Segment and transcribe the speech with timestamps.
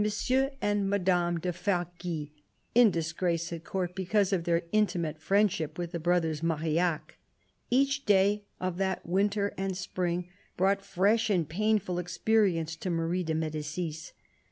[0.63, 2.29] and Madame THE CARDINAL 219 du Fargis,
[2.73, 7.17] in disgrace at Court because of their intimate friendship with the brothers Marillac.
[7.69, 13.35] Each day of that winter and spring brought fresh and painful experience to Marie de
[13.35, 14.13] M6dicis.